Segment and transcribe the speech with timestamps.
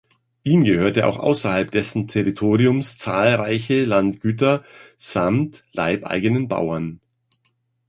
[0.41, 4.63] Ihm gehörte auch außerhalb dessen Territoriums zahlreiche Landgüter
[4.97, 7.01] samt leibeigenen Bauern.